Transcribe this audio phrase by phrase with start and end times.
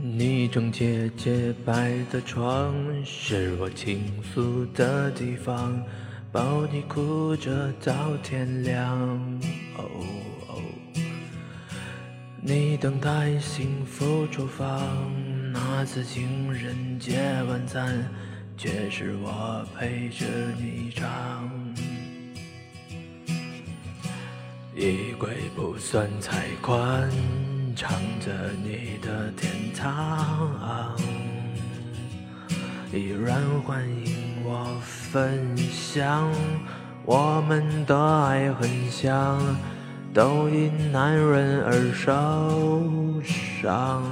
[0.00, 2.72] 你整洁洁白的床，
[3.04, 5.82] 是我倾诉的地方，
[6.30, 8.96] 抱你哭着到天亮。
[9.76, 10.62] 哦，
[12.40, 14.86] 你等待幸福厨房，
[15.52, 17.18] 那次情人节
[17.48, 18.08] 晚餐，
[18.56, 20.24] 却是我陪着
[20.60, 21.50] 你唱。
[24.76, 27.10] 衣柜不算太宽。
[27.80, 28.32] 唱着
[28.64, 30.96] 你的天堂，
[32.92, 36.28] 依然欢迎我分享。
[37.04, 39.38] 我们的爱很像，
[40.12, 43.22] 都因男人而受
[43.62, 44.02] 伤，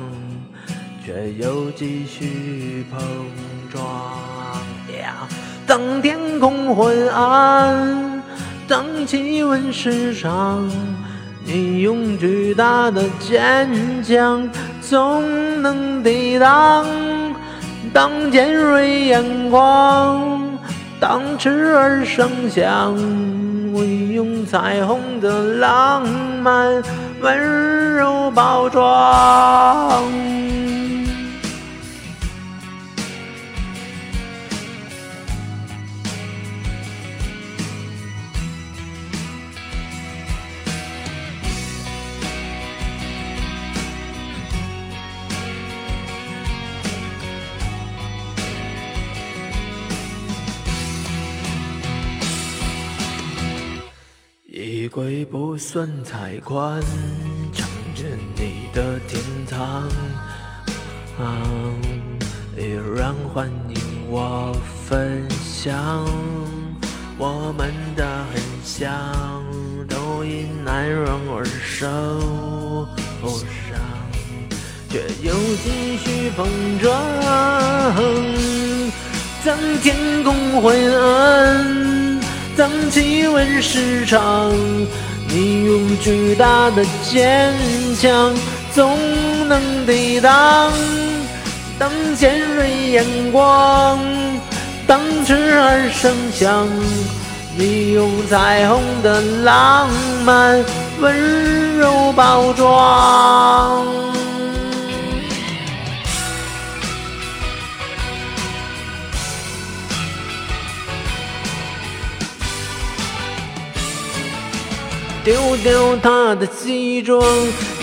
[1.04, 3.02] 却又继续碰
[3.68, 3.82] 撞。
[5.66, 8.22] 当天空昏暗，
[8.68, 10.70] 当气温失常。
[11.46, 13.70] 你用巨大的坚
[14.02, 16.84] 强，总能抵挡。
[17.92, 20.58] 当尖锐眼光，
[20.98, 22.96] 当刺耳声响，
[23.72, 26.02] 你用彩虹的浪
[26.42, 26.82] 漫
[27.20, 30.02] 温柔包装。
[54.58, 56.80] 衣柜不算太宽，
[57.52, 58.04] 藏着
[58.36, 59.86] 你的天堂，
[62.56, 62.62] 依
[62.96, 63.76] 然欢迎
[64.08, 64.56] 我
[64.88, 65.76] 分享。
[67.18, 69.44] 我们的很像，
[69.86, 71.86] 都因男人而受
[73.44, 73.78] 伤，
[74.88, 76.48] 却又继续碰
[76.80, 76.90] 撞。
[79.44, 81.95] 当天空昏暗。
[82.56, 84.50] 当气温失常，
[85.28, 87.52] 你用巨大的坚
[88.00, 88.34] 强
[88.72, 88.96] 总
[89.46, 90.72] 能抵挡。
[91.78, 93.98] 当尖锐眼光，
[94.86, 96.66] 当刺耳声响，
[97.58, 99.90] 你用彩虹的浪
[100.24, 100.64] 漫
[100.98, 104.05] 温柔包装。
[115.26, 117.20] 丢掉他的西装，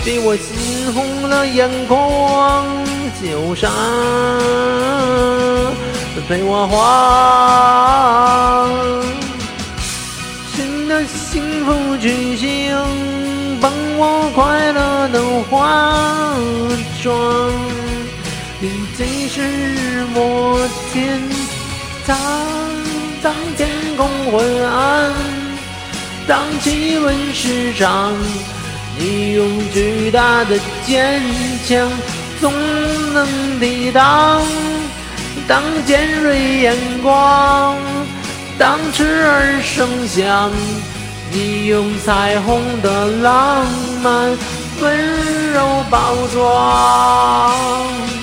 [0.02, 2.64] 比我心红了眼眶，
[3.22, 3.70] 旧衫
[6.26, 6.80] 被我换，
[10.56, 12.74] 新的幸福巨星
[13.60, 16.34] 帮我快乐的化
[17.02, 17.14] 妆，
[18.58, 19.42] 你最是
[20.14, 21.20] 我天
[22.06, 22.16] 堂，
[23.22, 23.68] 当天
[23.98, 25.33] 空昏暗。
[26.26, 28.14] 当气温失常，
[28.98, 31.20] 你用巨大的坚
[31.66, 31.90] 强
[32.40, 32.50] 总
[33.12, 34.40] 能抵挡。
[35.46, 37.76] 当尖锐眼光，
[38.58, 40.50] 当刺耳声响，
[41.30, 43.66] 你用彩虹的浪
[44.02, 44.34] 漫
[44.80, 48.13] 温柔包装。